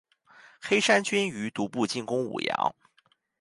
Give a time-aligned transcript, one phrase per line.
[0.59, 2.73] 黑山军于毒部进攻武阳。